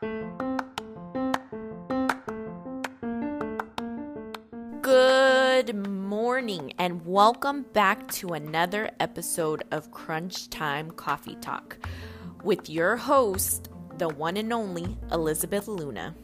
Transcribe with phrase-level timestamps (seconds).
[0.00, 0.10] Good
[5.74, 11.78] morning, and welcome back to another episode of Crunch Time Coffee Talk
[12.44, 16.14] with your host, the one and only Elizabeth Luna.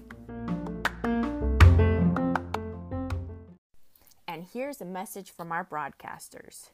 [4.29, 6.71] And here's a message from our broadcasters.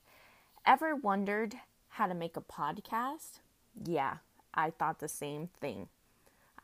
[0.66, 1.54] Ever wondered
[1.88, 3.40] how to make a podcast?
[3.82, 4.16] Yeah,
[4.52, 5.88] I thought the same thing.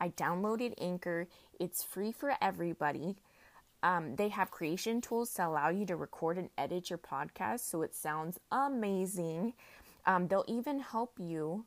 [0.01, 3.17] I downloaded Anchor, it's free for everybody.
[3.83, 7.83] Um, they have creation tools to allow you to record and edit your podcast so
[7.83, 9.53] it sounds amazing.
[10.07, 11.67] Um, they'll even help you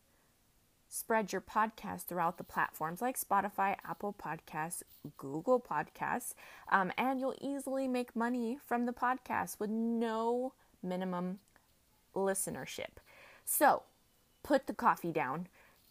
[0.90, 4.82] spread your podcast throughout the platforms like Spotify, Apple Podcasts,
[5.18, 6.34] Google Podcasts,
[6.72, 11.40] um, and you'll easily make money from the podcast with no minimum
[12.16, 12.98] listenership.
[13.46, 13.84] So
[14.42, 15.48] put the coffee down,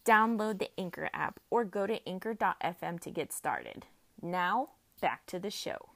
[0.09, 3.85] download the Anchor app, or go to anchor.fm to get started.
[4.23, 4.71] Now,
[5.03, 5.91] back to the show.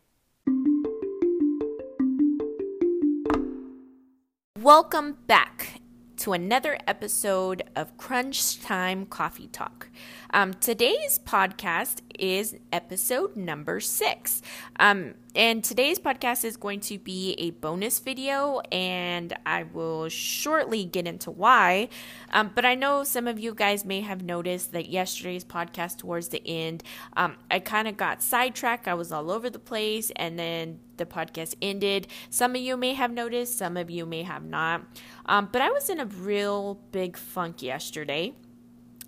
[4.61, 5.81] Welcome back
[6.19, 9.89] to another episode of Crunch Time Coffee Talk.
[10.33, 14.41] Um, today's podcast is episode number six.
[14.79, 20.85] Um, and today's podcast is going to be a bonus video, and I will shortly
[20.85, 21.89] get into why.
[22.33, 26.29] Um, but I know some of you guys may have noticed that yesterday's podcast, towards
[26.29, 26.85] the end,
[27.17, 28.87] um, I kind of got sidetracked.
[28.87, 32.07] I was all over the place, and then the podcast ended.
[32.31, 34.85] Some of you may have noticed, some of you may have not.
[35.27, 38.35] Um, but I was in a real big funk yesterday.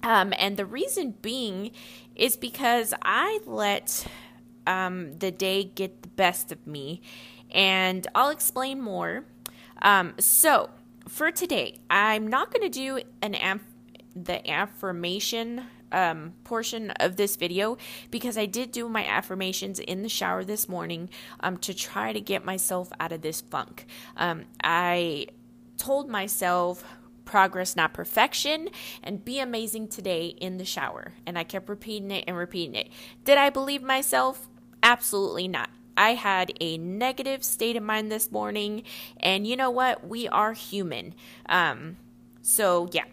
[0.05, 1.72] Um, and the reason being
[2.14, 4.06] is because I let
[4.66, 7.02] um, the day get the best of me.
[7.50, 9.25] And I'll explain more.
[9.82, 10.70] Um, so,
[11.08, 13.60] for today, I'm not going to do an
[14.16, 17.77] the affirmation um, portion of this video
[18.10, 21.10] because I did do my affirmations in the shower this morning
[21.41, 23.86] um, to try to get myself out of this funk.
[24.16, 25.27] Um, I
[25.76, 26.84] told myself
[27.24, 28.68] progress, not perfection,
[29.02, 31.14] and be amazing today in the shower.
[31.26, 32.88] And I kept repeating it and repeating it.
[33.24, 34.48] Did I believe myself?
[34.82, 35.70] Absolutely not.
[35.96, 38.82] I had a negative state of mind this morning,
[39.20, 40.06] and you know what?
[40.06, 41.14] We are human.
[41.46, 41.96] Um,
[42.42, 43.04] so, yeah.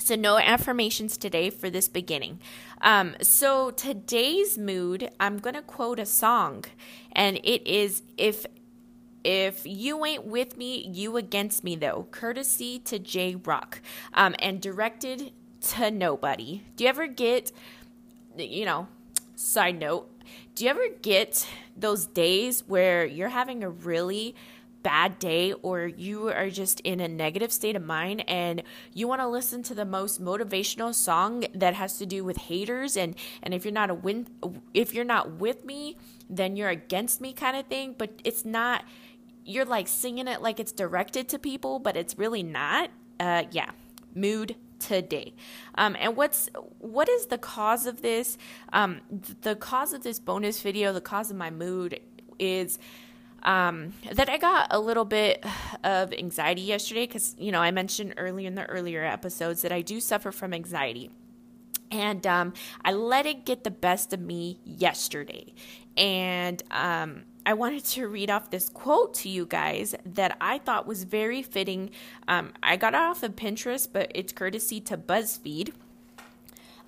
[0.00, 2.38] So, no affirmations today for this beginning.
[2.80, 6.64] Um, so, today's mood, I'm going to quote a song,
[7.12, 8.46] and it is If
[9.28, 12.06] if you ain't with me, you against me, though.
[12.10, 13.82] Courtesy to J Rock
[14.14, 16.62] um, and directed to nobody.
[16.76, 17.52] Do you ever get,
[18.38, 18.88] you know,
[19.34, 20.10] side note,
[20.54, 21.46] do you ever get
[21.76, 24.34] those days where you're having a really
[24.82, 28.62] bad day or you are just in a negative state of mind and
[28.94, 32.96] you want to listen to the most motivational song that has to do with haters
[32.96, 34.26] and and if you're not a win
[34.72, 35.96] if you're not with me
[36.30, 38.84] then you're against me kind of thing but it's not
[39.48, 43.70] you're like singing it like it's directed to people but it's really not uh yeah
[44.14, 45.34] mood today.
[45.76, 46.48] Um, and what's
[46.78, 48.38] what is the cause of this?
[48.72, 49.00] Um,
[49.42, 52.00] the cause of this bonus video, the cause of my mood
[52.38, 52.78] is
[53.42, 55.44] um, that I got a little bit
[55.84, 59.82] of anxiety yesterday because you know I mentioned earlier in the earlier episodes that I
[59.82, 61.10] do suffer from anxiety.
[61.90, 62.52] And um,
[62.84, 65.54] I let it get the best of me yesterday.
[65.96, 70.86] And um, I wanted to read off this quote to you guys that I thought
[70.86, 71.88] was very fitting.
[72.28, 75.72] Um, I got it off of Pinterest, but it's courtesy to BuzzFeed.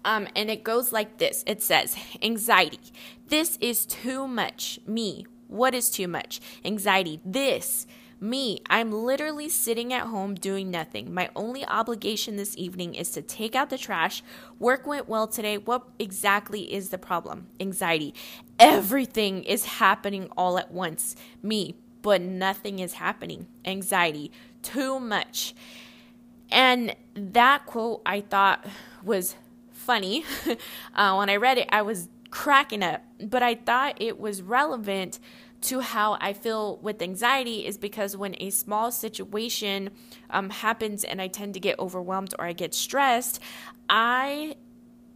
[0.04, 2.92] Um, and it goes like this it says, Anxiety.
[3.28, 4.80] This is too much.
[4.86, 5.24] Me.
[5.48, 6.42] What is too much?
[6.62, 7.22] Anxiety.
[7.24, 7.86] This.
[8.22, 11.14] Me, I'm literally sitting at home doing nothing.
[11.14, 14.22] My only obligation this evening is to take out the trash.
[14.58, 15.56] Work went well today.
[15.56, 17.46] What exactly is the problem?
[17.58, 18.12] Anxiety.
[18.60, 21.16] Everything is happening all at once.
[21.42, 23.46] Me, but nothing is happening.
[23.64, 24.30] Anxiety.
[24.62, 25.54] Too much.
[26.50, 28.66] And that quote I thought
[29.02, 29.34] was
[29.70, 30.24] funny.
[30.94, 35.18] uh, when I read it, I was cracking up, but I thought it was relevant
[35.62, 39.90] to how I feel with anxiety is because when a small situation
[40.30, 43.40] um, happens and I tend to get overwhelmed or I get stressed,
[43.88, 44.56] I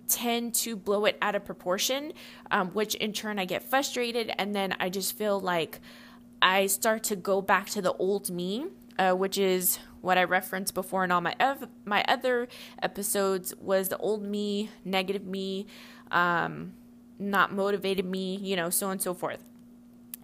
[0.08, 2.12] tend to blow it out of proportion,
[2.50, 5.80] um, which in turn I get frustrated and then I just feel like
[6.42, 8.66] I start to go back to the old me,
[8.98, 12.48] uh, which is what I referenced before in all my ev- my other
[12.82, 15.66] episodes was the old me, negative me,
[16.10, 16.74] um,
[17.18, 19.42] not motivated me, you know, so on and so forth.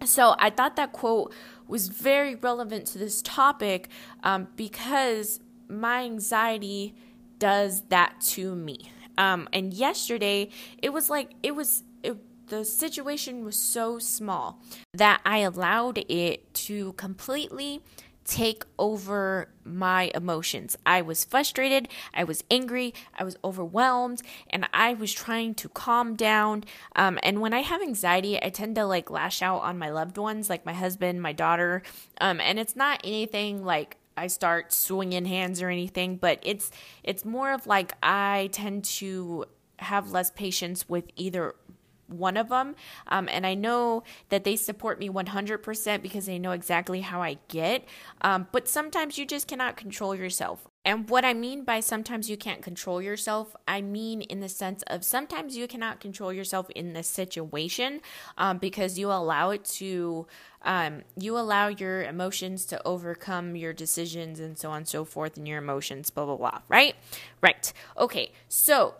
[0.05, 1.33] So I thought that quote
[1.67, 3.89] was very relevant to this topic
[4.23, 6.95] um, because my anxiety
[7.39, 8.91] does that to me.
[9.21, 10.49] Um, and yesterday,
[10.81, 14.59] it was like, it was, it, the situation was so small
[14.95, 17.83] that I allowed it to completely
[18.25, 20.75] take over my emotions.
[20.85, 26.15] I was frustrated, I was angry, I was overwhelmed, and I was trying to calm
[26.15, 26.63] down.
[26.95, 30.17] Um, and when I have anxiety, I tend to like lash out on my loved
[30.17, 31.83] ones, like my husband, my daughter.
[32.19, 36.69] Um, and it's not anything like I start swinging hands or anything, but it's
[37.03, 39.45] it's more of like I tend to
[39.79, 41.55] have less patience with either
[42.07, 42.75] one of them.
[43.07, 47.37] Um, and I know that they support me 100% because they know exactly how I
[47.47, 47.85] get.
[48.21, 50.67] Um, but sometimes you just cannot control yourself.
[50.83, 54.83] And what I mean by sometimes you can't control yourself, I mean in the sense
[54.87, 58.01] of sometimes you cannot control yourself in this situation
[58.37, 60.25] um, because you allow it to,
[60.63, 65.37] um, you allow your emotions to overcome your decisions and so on and so forth
[65.37, 66.95] and your emotions, blah, blah, blah, right?
[67.41, 67.71] Right.
[67.97, 68.31] Okay.
[68.47, 68.95] So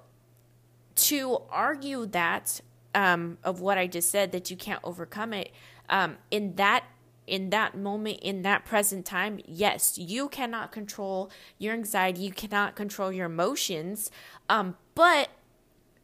[0.96, 2.62] to argue that
[2.94, 5.52] um, of what I just said that you can't overcome it
[5.90, 6.84] um, in that
[7.32, 12.76] in that moment in that present time yes you cannot control your anxiety you cannot
[12.76, 14.12] control your emotions
[14.50, 15.30] um, but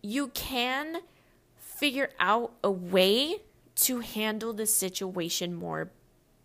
[0.02, 1.02] you can
[1.58, 3.36] figure out a way
[3.76, 5.92] to handle the situation more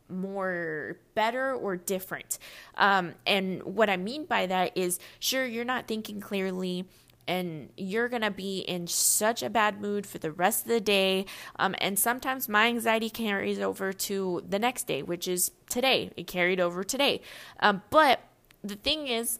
[0.08, 2.38] more better or different.
[2.76, 6.87] Um, and what i mean by that is sure you're not thinking clearly
[7.27, 10.81] and you're going to be in such a bad mood for the rest of the
[10.81, 11.27] day.
[11.57, 16.11] Um, and sometimes my anxiety carries over to the next day, which is today.
[16.17, 17.21] It carried over today.
[17.61, 18.21] Um, but
[18.63, 19.39] the thing is,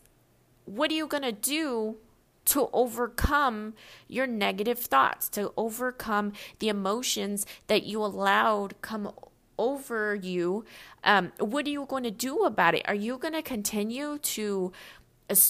[0.65, 1.97] what are you going to do
[2.45, 3.75] to overcome
[4.09, 9.13] your negative thoughts, to overcome the emotions that you allowed come
[9.59, 10.65] over you?
[11.05, 12.83] Um, what are you going to do about it?
[12.87, 14.73] Are you going to continue to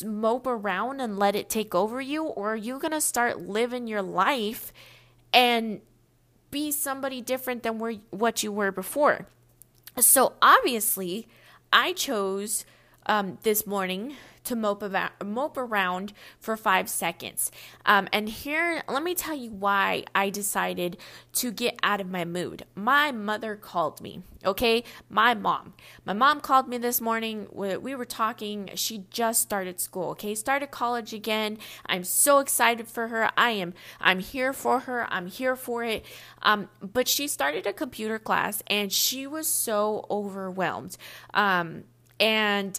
[0.04, 2.24] mope around and let it take over you?
[2.24, 4.72] Or are you going to start living your life
[5.32, 5.80] and
[6.50, 9.26] be somebody different than where, what you were before?
[9.98, 11.28] So obviously,
[11.72, 12.64] I chose
[13.06, 17.50] um, this morning to mope, about, mope around for five seconds.
[17.86, 20.96] Um, and here, let me tell you why I decided
[21.34, 22.64] to get out of my mood.
[22.74, 24.84] My mother called me, okay?
[25.08, 25.74] My mom.
[26.04, 27.46] My mom called me this morning.
[27.52, 28.70] We were talking.
[28.74, 30.34] She just started school, okay?
[30.34, 31.58] Started college again.
[31.86, 33.30] I'm so excited for her.
[33.36, 33.74] I am.
[34.00, 35.06] I'm here for her.
[35.10, 36.04] I'm here for it.
[36.42, 40.96] Um, but she started a computer class and she was so overwhelmed.
[41.34, 41.84] Um,
[42.18, 42.78] and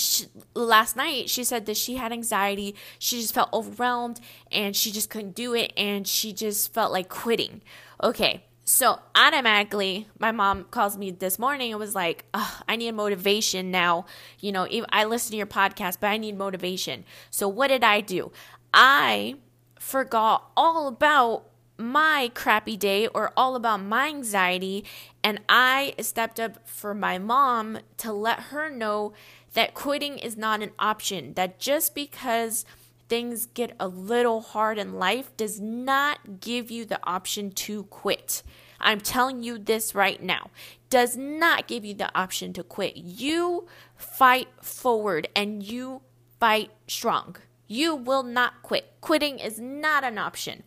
[0.00, 2.74] she, last night she said that she had anxiety.
[2.98, 4.20] She just felt overwhelmed
[4.50, 7.62] and she just couldn't do it and she just felt like quitting.
[8.02, 12.24] Okay so automatically my mom calls me this morning and was like
[12.68, 14.06] i need motivation now.
[14.38, 17.04] You know i listen to your podcast but i need motivation.
[17.30, 18.30] So what did i do?
[18.72, 19.36] I
[19.78, 21.46] forgot all about
[21.76, 24.84] my crappy day or all about my anxiety
[25.24, 29.14] and i stepped up for my mom to let her know
[29.54, 32.64] that quitting is not an option, that just because
[33.08, 38.42] things get a little hard in life does not give you the option to quit.
[38.80, 40.50] I'm telling you this right now.
[40.88, 42.96] Does not give you the option to quit.
[42.96, 43.66] You
[43.96, 46.02] fight forward and you
[46.38, 47.36] fight strong.
[47.66, 48.94] You will not quit.
[49.00, 50.62] Quitting is not an option.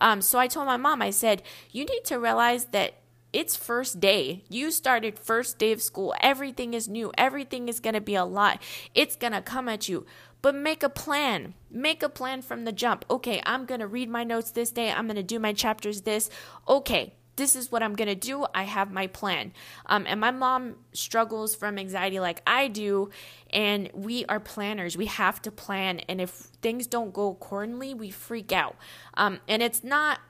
[0.00, 2.94] Um, so I told my mom, I said, you need to realize that
[3.32, 4.44] it's first day.
[4.48, 6.14] You started first day of school.
[6.20, 7.12] Everything is new.
[7.18, 8.62] Everything is going to be a lot.
[8.94, 10.06] It's going to come at you.
[10.40, 11.54] But make a plan.
[11.70, 13.04] Make a plan from the jump.
[13.10, 14.90] Okay, I'm going to read my notes this day.
[14.90, 16.30] I'm going to do my chapters this.
[16.68, 18.46] Okay, this is what I'm going to do.
[18.54, 19.52] I have my plan.
[19.86, 23.10] Um, and my mom struggles from anxiety like I do.
[23.50, 24.96] And we are planners.
[24.96, 26.00] We have to plan.
[26.08, 28.76] And if things don't go accordingly, we freak out.
[29.14, 30.20] Um, and it's not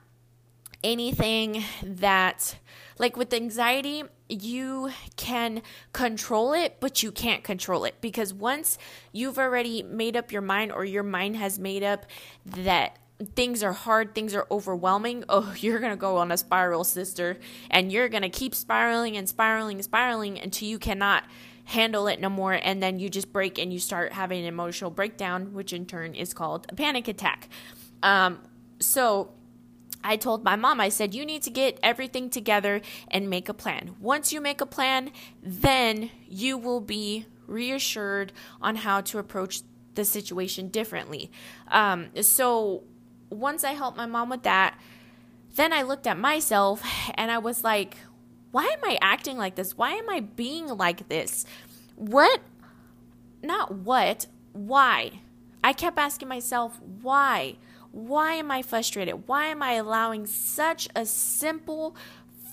[0.85, 2.57] anything that
[2.99, 7.95] like with anxiety you can control it but you can't control it.
[8.01, 8.79] Because once
[9.13, 12.07] you've already made up your mind or your mind has made up
[12.45, 12.99] that
[13.35, 17.39] things are hard, things are overwhelming, oh, you're going to go on a spiral, sister,
[17.71, 21.25] and you're going to keep spiraling and spiraling and spiraling until you cannot
[21.65, 22.55] handle it no more.
[22.55, 26.15] And then you just break and you start having an emotional breakdown, which in turn
[26.15, 27.49] is called a panic attack.
[28.03, 28.41] Um,
[28.81, 29.33] so
[30.03, 33.55] I told my mom, I said, you need to get everything together and make a
[33.55, 33.97] plan.
[34.01, 35.11] Once you make a plan,
[35.43, 39.63] then you will be reassured on how to approach
[39.95, 41.31] the situation differently.
[41.69, 42.85] Um, so
[43.31, 44.79] once I helped my mom with that,
[45.57, 46.83] then I looked at myself
[47.15, 47.97] and I was like,
[48.51, 49.77] why am I acting like this?
[49.77, 51.45] Why am I being like this?
[51.97, 52.41] What,
[53.43, 55.21] not what, why?
[55.63, 57.57] I kept asking myself, why?
[57.93, 59.27] Why am I frustrated?
[59.27, 61.97] Why am I allowing such a simple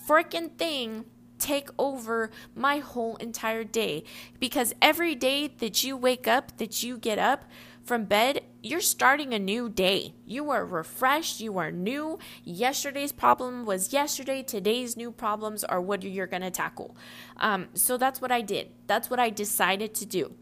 [0.07, 1.05] freaking thing
[1.37, 4.03] take over my whole entire day?
[4.39, 7.45] Because every day that you wake up, that you get up
[7.83, 10.15] from bed, you're starting a new day.
[10.25, 12.17] You are refreshed, you are new.
[12.43, 16.97] Yesterday's problem was yesterday, today's new problems are what you're going to tackle.
[17.37, 18.71] Um, so that's what I did.
[18.87, 20.33] That's what I decided to do.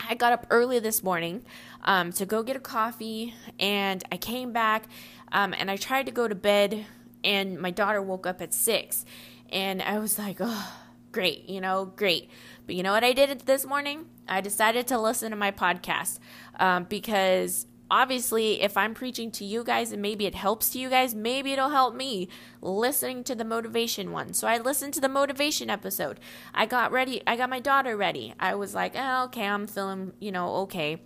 [0.00, 1.44] I got up early this morning
[1.84, 4.86] um, to go get a coffee, and I came back
[5.30, 6.84] um, and I tried to go to bed,
[7.24, 9.04] and my daughter woke up at six,
[9.50, 10.72] and I was like, oh,
[11.12, 12.30] great, you know, great.
[12.66, 14.06] But you know what I did this morning?
[14.28, 16.18] I decided to listen to my podcast
[16.58, 20.88] um, because obviously, if I'm preaching to you guys and maybe it helps to you
[20.88, 22.28] guys, maybe it'll help me
[22.62, 24.32] listening to the motivation one.
[24.32, 26.18] So I listened to the motivation episode.
[26.54, 27.22] I got ready.
[27.26, 28.34] I got my daughter ready.
[28.40, 31.02] I was like, oh, okay, I'm feeling, you know, okay.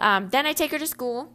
[0.00, 1.32] Um, then I take her to school,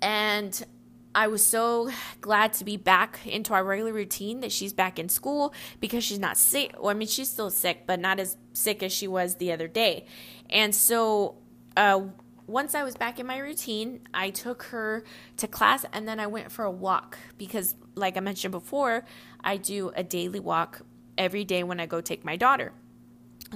[0.00, 0.64] and
[1.12, 5.08] I was so glad to be back into our regular routine that she's back in
[5.08, 6.76] school because she's not sick.
[6.78, 9.66] Well, I mean, she's still sick, but not as sick as she was the other
[9.66, 10.06] day.
[10.48, 11.38] And so,
[11.76, 12.02] uh,
[12.52, 15.04] once I was back in my routine, I took her
[15.38, 19.04] to class and then I went for a walk because, like I mentioned before,
[19.42, 20.82] I do a daily walk
[21.16, 22.72] every day when I go take my daughter.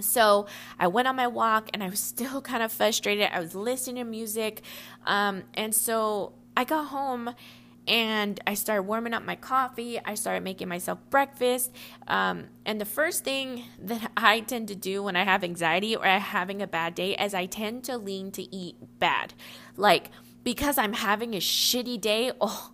[0.01, 0.47] So
[0.79, 3.29] I went on my walk and I was still kind of frustrated.
[3.33, 4.63] I was listening to music.
[5.05, 7.35] Um, and so I got home
[7.87, 9.99] and I started warming up my coffee.
[10.05, 11.73] I started making myself breakfast.
[12.09, 16.05] Um, and the first thing that I tend to do when I have anxiety or
[16.05, 19.35] I'm having a bad day is I tend to lean to eat bad.
[19.77, 20.11] Like,
[20.43, 22.73] because I'm having a shitty day, oh,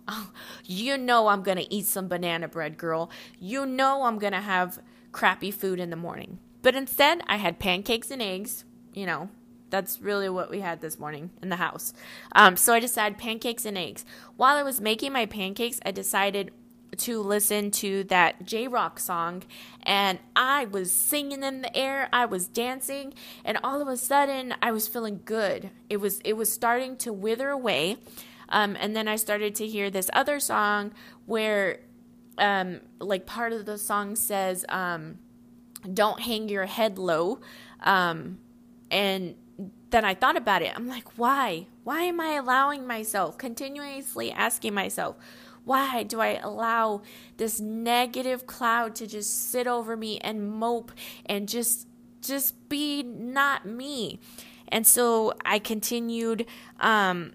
[0.65, 3.09] you know I'm to eat some banana bread, girl.
[3.39, 4.79] You know I'm to have
[5.11, 6.39] crappy food in the morning.
[6.61, 9.29] But instead, I had pancakes and eggs, you know,
[9.73, 11.93] that's really what we had this morning in the house.
[12.35, 14.05] Um, so I decided pancakes and eggs.
[14.37, 16.51] While I was making my pancakes, I decided
[16.97, 19.41] to listen to that J Rock song,
[19.81, 22.07] and I was singing in the air.
[22.13, 25.71] I was dancing, and all of a sudden, I was feeling good.
[25.89, 27.97] It was it was starting to wither away,
[28.49, 30.93] um, and then I started to hear this other song
[31.25, 31.79] where,
[32.37, 35.17] um, like part of the song says, um,
[35.91, 37.39] "Don't hang your head low,"
[37.81, 38.37] um,
[38.91, 39.33] and
[39.89, 40.73] then I thought about it.
[40.75, 41.67] I'm like, why?
[41.83, 45.15] Why am I allowing myself, continuously asking myself,
[45.65, 47.03] why do I allow
[47.37, 50.91] this negative cloud to just sit over me and mope
[51.25, 51.87] and just
[52.21, 54.19] just be not me?
[54.67, 56.47] And so I continued
[56.79, 57.33] um,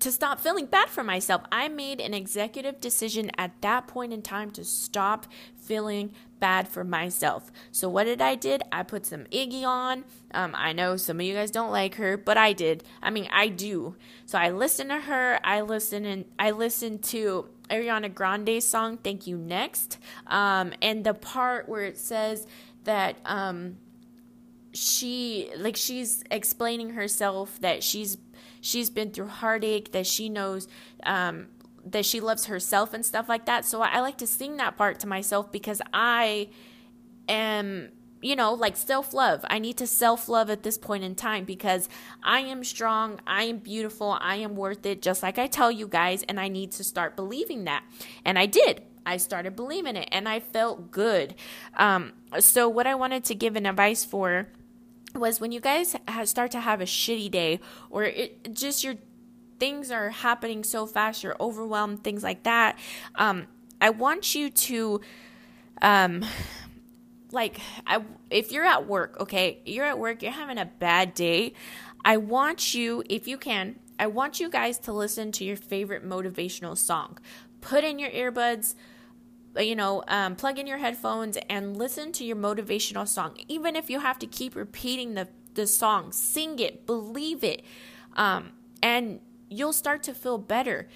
[0.00, 1.42] to stop feeling bad for myself.
[1.50, 5.26] I made an executive decision at that point in time to stop
[5.56, 7.50] feeling bad for myself.
[7.72, 8.62] So what did I did?
[8.70, 10.04] I put some Iggy on.
[10.32, 12.84] Um, I know some of you guys don't like her, but I did.
[13.02, 13.96] I mean, I do.
[14.26, 15.40] So I listened to her.
[15.42, 21.14] I listened and I listened to Ariana Grande's song "Thank You Next," um, and the
[21.14, 22.46] part where it says
[22.84, 23.16] that.
[23.24, 23.76] Um,
[24.74, 28.16] she like she's explaining herself that she's
[28.60, 30.68] she's been through heartache that she knows
[31.04, 31.48] um,
[31.84, 33.64] that she loves herself and stuff like that.
[33.64, 36.48] So I like to sing that part to myself because I
[37.28, 39.44] am, you know, like self love.
[39.48, 41.88] I need to self love at this point in time because
[42.22, 45.86] I am strong, I am beautiful, I am worth it, just like I tell you
[45.86, 47.84] guys, and I need to start believing that.
[48.24, 48.82] And I did.
[49.06, 51.34] I started believing it and I felt good.
[51.78, 54.48] Um, so, what I wanted to give an advice for
[55.14, 57.60] was when you guys start to have a shitty day
[57.90, 58.94] or it just your
[59.58, 62.78] things are happening so fast, you're overwhelmed, things like that.
[63.16, 63.46] Um,
[63.80, 65.00] I want you to,
[65.82, 66.24] um,
[67.32, 71.54] like, I, if you're at work, okay, you're at work, you're having a bad day.
[72.04, 76.08] I want you, if you can, I want you guys to listen to your favorite
[76.08, 77.18] motivational song.
[77.60, 78.76] Put in your earbuds,
[79.56, 83.36] you know, um, plug in your headphones and listen to your motivational song.
[83.48, 87.64] Even if you have to keep repeating the, the song, sing it, believe it.
[88.14, 88.52] Um,
[88.82, 90.88] and you'll start to feel better.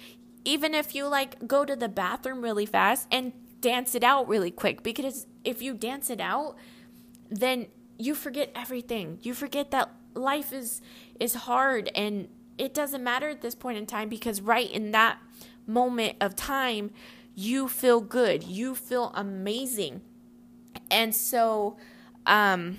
[0.45, 4.51] Even if you like go to the bathroom really fast and dance it out really
[4.51, 6.55] quick because if you dance it out,
[7.29, 7.67] then
[7.97, 9.19] you forget everything.
[9.21, 10.81] You forget that life is
[11.19, 15.17] is hard and it doesn't matter at this point in time because right in that
[15.65, 16.91] moment of time
[17.35, 18.43] you feel good.
[18.43, 20.01] You feel amazing.
[20.89, 21.77] And so
[22.25, 22.77] um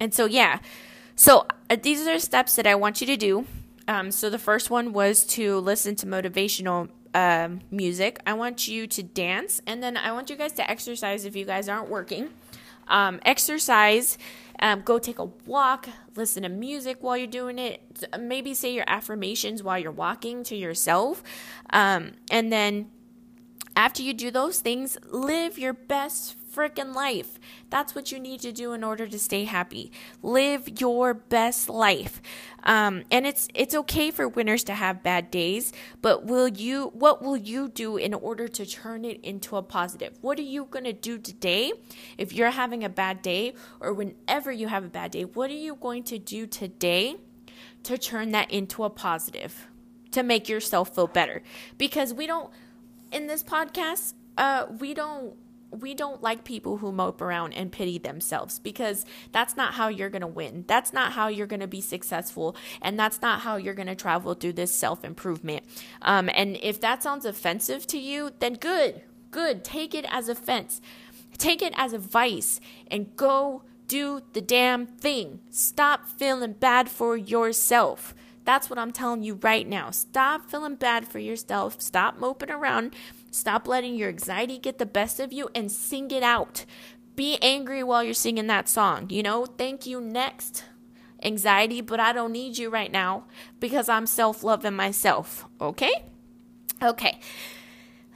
[0.00, 0.60] and so yeah.
[1.14, 3.46] So uh, these are steps that I want you to do
[3.88, 8.18] um, so the first one was to listen to motivational um, music.
[8.26, 11.44] I want you to dance, and then I want you guys to exercise if you
[11.44, 12.30] guys aren't working.
[12.88, 14.18] Um, exercise
[14.58, 17.82] Um, go take a walk, listen to music while you're doing it.
[18.18, 21.22] Maybe say your affirmations while you're walking to yourself.
[21.70, 22.90] Um, and then
[23.76, 27.38] after you do those things, live your best freaking life.
[27.68, 29.92] That's what you need to do in order to stay happy.
[30.22, 32.22] Live your best life.
[32.64, 37.22] Um, and it's it's okay for winners to have bad days, but will you what
[37.22, 40.16] will you do in order to turn it into a positive?
[40.22, 41.72] What are you gonna do today
[42.16, 45.24] if you're having a bad day or whenever you have a bad day?
[45.24, 47.16] What are you going to do today
[47.82, 49.68] to turn that into a positive?
[50.12, 51.42] To make yourself feel better.
[51.76, 52.50] Because we don't
[53.16, 55.34] in this podcast, uh, we don't
[55.70, 60.08] we don't like people who mope around and pity themselves because that's not how you're
[60.08, 60.64] going to win.
[60.68, 62.56] That's not how you're going to be successful.
[62.80, 65.64] And that's not how you're going to travel through this self improvement.
[66.02, 69.64] Um, and if that sounds offensive to you, then good, good.
[69.64, 70.80] Take it as offense,
[71.36, 75.40] take it as advice, and go do the damn thing.
[75.50, 78.14] Stop feeling bad for yourself.
[78.46, 79.90] That's what I'm telling you right now.
[79.90, 81.82] Stop feeling bad for yourself.
[81.82, 82.94] Stop moping around.
[83.32, 86.64] Stop letting your anxiety get the best of you and sing it out.
[87.16, 89.10] Be angry while you're singing that song.
[89.10, 90.64] You know, thank you next,
[91.24, 93.24] anxiety, but I don't need you right now
[93.58, 95.46] because I'm self loving myself.
[95.60, 96.04] Okay?
[96.80, 97.18] Okay.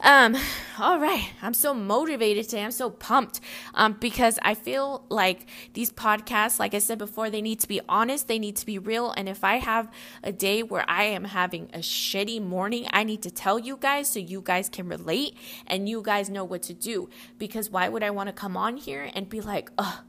[0.03, 0.37] Um,
[0.79, 1.31] all right.
[1.43, 2.65] I'm so motivated today.
[2.65, 3.41] I'm so pumped.
[3.75, 7.81] Um, because I feel like these podcasts, like I said before, they need to be
[7.89, 9.13] honest, they need to be real.
[9.13, 9.91] And if I have
[10.23, 14.09] a day where I am having a shitty morning, I need to tell you guys
[14.09, 17.09] so you guys can relate and you guys know what to do.
[17.39, 20.03] Because why would I want to come on here and be like, oh,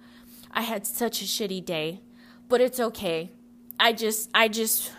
[0.51, 2.01] I had such a shitty day,
[2.49, 3.31] but it's okay.
[3.79, 4.91] I just, I just,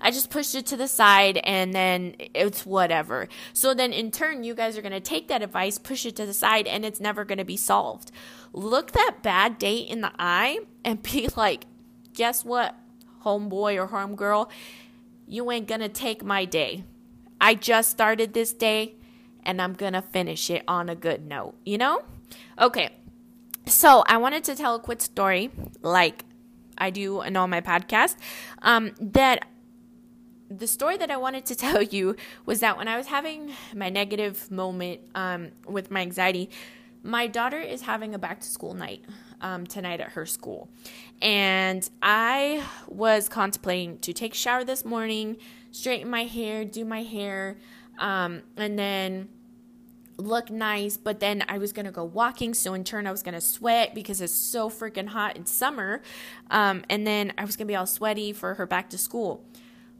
[0.00, 3.28] I just pushed it to the side and then it's whatever.
[3.52, 6.26] So then in turn, you guys are going to take that advice, push it to
[6.26, 8.10] the side, and it's never going to be solved.
[8.52, 11.64] Look that bad date in the eye and be like,
[12.12, 12.74] guess what,
[13.24, 14.48] homeboy or homegirl?
[15.26, 16.84] You ain't going to take my day.
[17.40, 18.94] I just started this day
[19.42, 22.02] and I'm going to finish it on a good note, you know?
[22.58, 22.90] Okay.
[23.66, 25.50] So I wanted to tell a quick story
[25.82, 26.24] like
[26.76, 28.16] I do in all my podcasts
[28.62, 29.46] um, that
[30.50, 33.88] the story that I wanted to tell you was that when I was having my
[33.88, 36.50] negative moment um, with my anxiety,
[37.02, 39.04] my daughter is having a back to school night
[39.40, 40.68] um, tonight at her school.
[41.22, 45.36] And I was contemplating to take a shower this morning,
[45.70, 47.56] straighten my hair, do my hair,
[47.98, 49.28] um, and then
[50.16, 50.96] look nice.
[50.96, 52.52] But then I was going to go walking.
[52.52, 56.02] So in turn, I was going to sweat because it's so freaking hot in summer.
[56.50, 59.44] Um, and then I was going to be all sweaty for her back to school.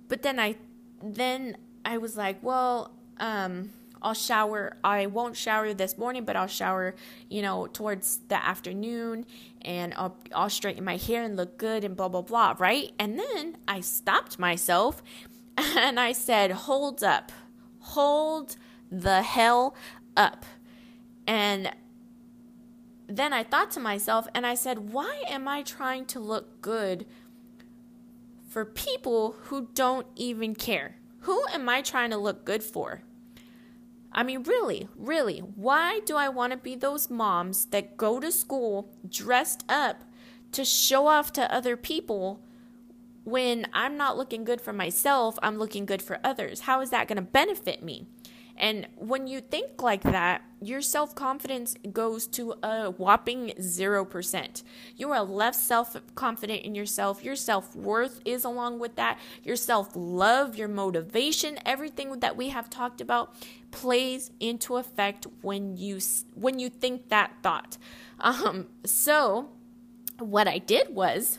[0.08, 0.56] But then I
[1.02, 3.70] then I was like, well, um,
[4.02, 4.76] I'll shower.
[4.84, 6.94] I won't shower this morning, but I'll shower,
[7.28, 9.26] you know, towards the afternoon
[9.62, 12.92] and I'll, I'll straighten my hair and look good and blah, blah, blah, right?
[12.98, 15.02] And then I stopped myself
[15.56, 17.32] and I said, hold up,
[17.80, 18.56] hold
[18.90, 19.74] the hell
[20.16, 20.44] up.
[21.26, 21.72] And
[23.06, 27.06] then I thought to myself and I said, why am I trying to look good
[28.58, 30.96] for people who don't even care.
[31.20, 33.04] Who am I trying to look good for?
[34.10, 38.32] I mean, really, really, why do I want to be those moms that go to
[38.32, 40.02] school dressed up
[40.50, 42.40] to show off to other people
[43.22, 45.38] when I'm not looking good for myself?
[45.40, 46.62] I'm looking good for others.
[46.62, 48.08] How is that going to benefit me?
[48.58, 54.62] And when you think like that, your self confidence goes to a whopping 0%.
[54.96, 57.22] You are less self confident in yourself.
[57.22, 59.18] Your self worth is along with that.
[59.44, 63.34] Your self love, your motivation, everything that we have talked about
[63.70, 66.00] plays into effect when you
[66.34, 67.78] when you think that thought.
[68.18, 69.50] Um, so
[70.18, 71.38] what I did was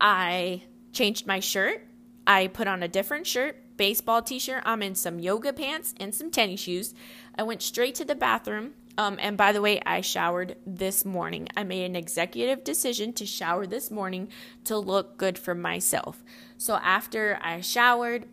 [0.00, 1.86] I changed my shirt.
[2.26, 4.62] I put on a different shirt baseball t shirt.
[4.66, 6.94] I'm in some yoga pants and some tennis shoes.
[7.36, 8.74] I went straight to the bathroom.
[8.98, 11.48] Um, and by the way, I showered this morning.
[11.56, 14.28] I made an executive decision to shower this morning
[14.64, 16.22] to look good for myself.
[16.58, 18.26] So after I showered,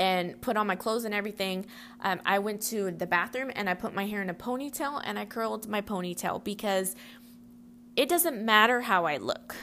[0.00, 1.66] and put on my clothes and everything,
[2.00, 5.18] um, I went to the bathroom and I put my hair in a ponytail and
[5.18, 6.96] I curled my ponytail because
[7.96, 9.54] it doesn't matter how I look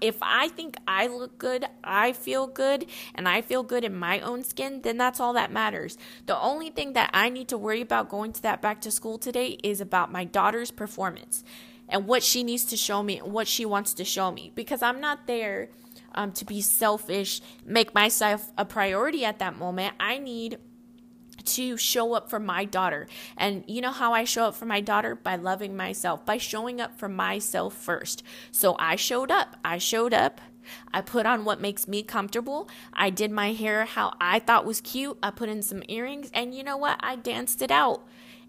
[0.00, 4.20] if I think I look good, I feel good, and I feel good in my
[4.20, 5.98] own skin, then that's all that matters.
[6.26, 9.18] The only thing that I need to worry about going to that back to school
[9.18, 11.44] today is about my daughter's performance
[11.88, 14.82] and what she needs to show me and what she wants to show me because
[14.82, 15.68] I'm not there
[16.14, 19.94] um, to be selfish, make myself a priority at that moment.
[20.00, 20.58] I need
[21.46, 23.06] to show up for my daughter.
[23.36, 25.14] And you know how I show up for my daughter?
[25.14, 28.22] By loving myself, by showing up for myself first.
[28.50, 29.56] So I showed up.
[29.64, 30.40] I showed up.
[30.92, 32.68] I put on what makes me comfortable.
[32.92, 35.18] I did my hair how I thought was cute.
[35.22, 36.30] I put in some earrings.
[36.34, 36.98] And you know what?
[37.00, 38.02] I danced it out.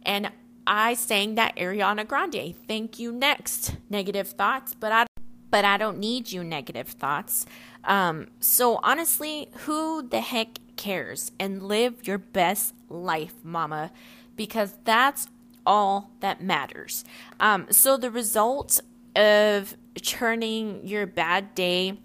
[0.03, 0.31] And
[0.65, 2.55] I sang that Ariana Grande.
[2.67, 3.77] Thank you next.
[3.89, 5.05] Negative thoughts, but I
[5.49, 7.45] but I don't need you negative thoughts.
[7.85, 11.31] Um, so honestly, who the heck cares?
[11.39, 13.91] And live your best life, mama,
[14.35, 15.27] because that's
[15.65, 17.03] all that matters.
[17.39, 18.79] Um, so the result
[19.15, 21.97] of turning your bad day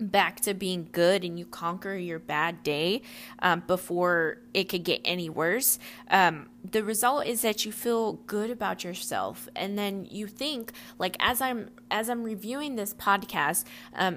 [0.00, 3.02] back to being good and you conquer your bad day
[3.40, 5.78] um, before it could get any worse
[6.10, 11.16] um, the result is that you feel good about yourself and then you think like
[11.18, 13.64] as i'm as i'm reviewing this podcast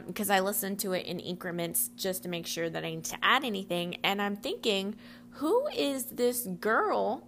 [0.06, 3.04] because um, i listen to it in increments just to make sure that i need
[3.04, 4.95] to add anything and i'm thinking
[5.31, 7.27] who is this girl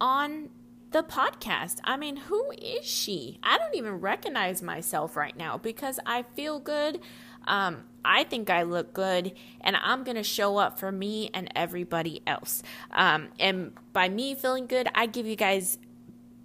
[0.00, 0.50] on
[0.94, 1.78] the podcast.
[1.82, 3.40] I mean, who is she?
[3.42, 7.00] I don't even recognize myself right now because I feel good.
[7.48, 11.50] Um, I think I look good and I'm going to show up for me and
[11.56, 12.62] everybody else.
[12.92, 15.78] Um, and by me feeling good, I give you guys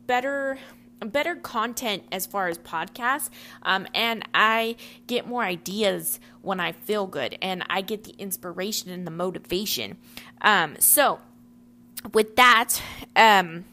[0.07, 0.57] better
[1.05, 3.29] better content as far as podcasts
[3.63, 4.75] um, and i
[5.07, 9.97] get more ideas when i feel good and i get the inspiration and the motivation
[10.41, 11.19] um, so
[12.13, 12.81] with that
[13.15, 13.65] um,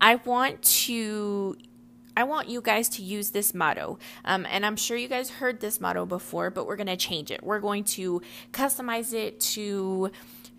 [0.00, 1.56] i want to
[2.16, 3.98] I want you guys to use this motto.
[4.24, 7.30] Um, and I'm sure you guys heard this motto before, but we're going to change
[7.30, 7.42] it.
[7.42, 10.10] We're going to customize it to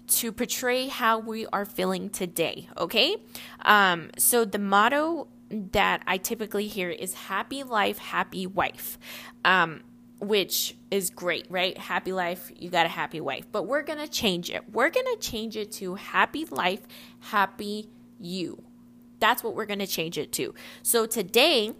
[0.08, 3.18] to portray how we are feeling today, okay?
[3.66, 8.98] Um, so the motto that I typically hear is happy life, happy wife.
[9.46, 9.82] Um,
[10.20, 11.78] which is great, right?
[11.78, 13.46] Happy life, you got a happy wife.
[13.52, 14.64] But we're going to change it.
[14.72, 16.82] We're going to change it to happy life,
[17.20, 18.64] happy you.
[19.20, 20.54] That's what we're going to change it to.
[20.82, 21.74] So today,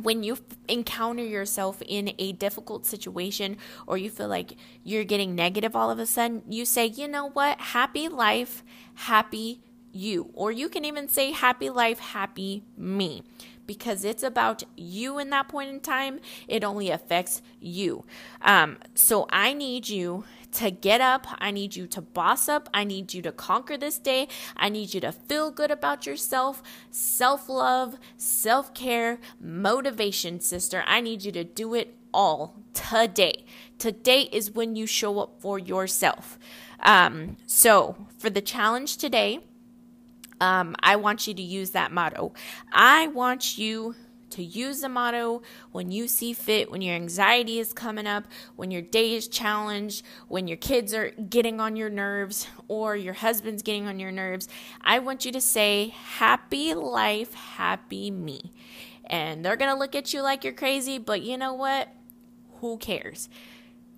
[0.00, 5.76] when you encounter yourself in a difficult situation or you feel like you're getting negative
[5.76, 7.60] all of a sudden, you say, you know what?
[7.60, 9.60] Happy life, happy
[9.92, 10.30] you.
[10.34, 13.22] Or you can even say, happy life, happy me.
[13.66, 18.04] Because it's about you in that point in time, it only affects you.
[18.42, 21.26] Um, so I need you to get up.
[21.38, 22.68] I need you to boss up.
[22.74, 24.28] I need you to conquer this day.
[24.56, 30.84] I need you to feel good about yourself, self love, self care, motivation, sister.
[30.86, 33.44] I need you to do it all today.
[33.78, 36.38] Today is when you show up for yourself.
[36.80, 39.40] Um, so, for the challenge today,
[40.42, 42.32] um, I want you to use that motto.
[42.72, 43.94] I want you
[44.30, 48.24] to use the motto when you see fit, when your anxiety is coming up,
[48.56, 53.14] when your day is challenged, when your kids are getting on your nerves or your
[53.14, 54.48] husband's getting on your nerves.
[54.80, 58.52] I want you to say, Happy life, happy me.
[59.06, 61.88] And they're going to look at you like you're crazy, but you know what?
[62.60, 63.28] Who cares?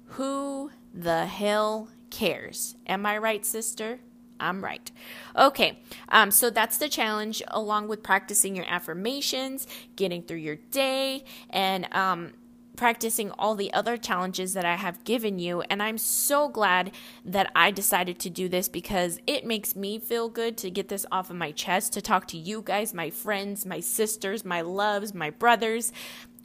[0.09, 2.77] Who the hell cares?
[2.87, 4.01] Am I right, sister?
[4.41, 4.91] I'm right.
[5.37, 9.67] Okay, um, so that's the challenge, along with practicing your affirmations,
[9.97, 12.33] getting through your day, and um,
[12.77, 15.63] practicing all the other challenges that I have given you.
[15.63, 16.93] And I'm so glad
[17.25, 21.07] that I decided to do this because it makes me feel good to get this
[21.13, 25.15] off of my chest, to talk to you guys, my friends, my sisters, my loves,
[25.15, 25.93] my brothers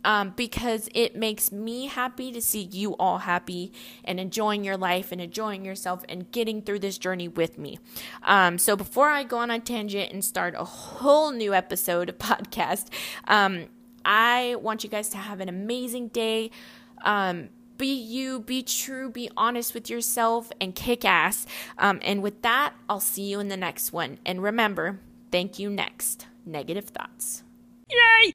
[0.04, 3.72] um, because it makes me happy to see you all happy
[4.04, 7.80] and enjoying your life and enjoying yourself and getting through this journey with me.
[8.24, 12.18] Um, so before I go on a tangent and start a whole new episode of
[12.20, 12.88] podcast,
[13.28, 13.68] um,
[14.06, 16.52] I want you guys to have an amazing day.
[17.04, 21.46] Um, be you, be true, be honest with yourself, and kick ass.
[21.78, 24.20] Um, and with that, I'll see you in the next one.
[24.26, 25.00] And remember,
[25.32, 26.28] thank you next.
[26.46, 27.44] Negative thoughts.
[27.90, 28.34] Yay!